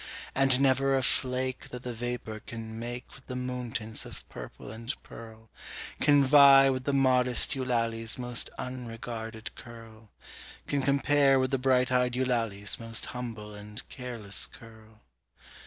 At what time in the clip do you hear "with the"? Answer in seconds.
3.13-3.35, 6.71-6.91, 11.37-11.59